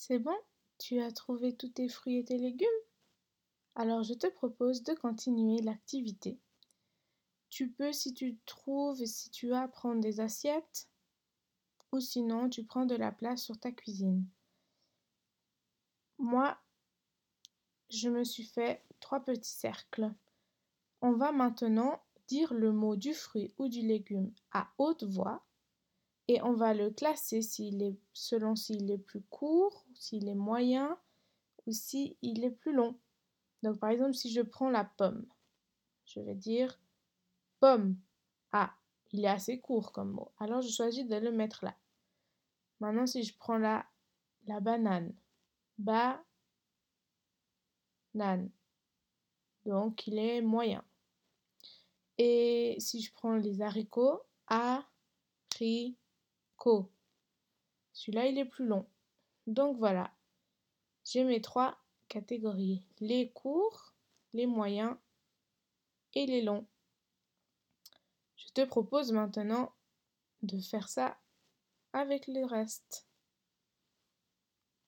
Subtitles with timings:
[0.00, 0.38] C'est bon?
[0.78, 2.68] Tu as trouvé tous tes fruits et tes légumes?
[3.74, 6.38] Alors je te propose de continuer l'activité.
[7.50, 10.88] Tu peux, si tu trouves, si tu as, prendre des assiettes
[11.90, 14.24] ou sinon tu prends de la place sur ta cuisine.
[16.18, 16.56] Moi,
[17.90, 20.14] je me suis fait trois petits cercles.
[21.00, 25.44] On va maintenant dire le mot du fruit ou du légume à haute voix
[26.28, 27.40] et on va le classer
[28.12, 30.98] selon s'il est plus court, s'il est moyen
[31.66, 32.98] ou s'il est plus long.
[33.62, 35.26] Donc par exemple, si je prends la pomme,
[36.04, 36.78] je vais dire
[37.60, 37.96] pomme.
[38.52, 38.74] Ah,
[39.12, 40.32] il est assez court comme mot.
[40.38, 41.74] Alors je choisis de le mettre là.
[42.80, 43.84] Maintenant, si je prends la,
[44.46, 45.14] la banane,
[45.78, 46.22] ba,
[48.14, 48.50] nan.
[49.64, 50.84] Donc il est moyen.
[52.18, 54.22] Et si je prends les haricots,
[55.58, 55.96] ri,
[57.92, 58.86] Celui-là, il est plus long.
[59.46, 60.12] Donc voilà,
[61.04, 62.84] j'ai mes trois catégories.
[63.00, 63.94] Les courts,
[64.32, 64.96] les moyens
[66.14, 66.66] et les longs.
[68.36, 69.72] Je te propose maintenant
[70.42, 71.18] de faire ça
[71.92, 73.07] avec le reste.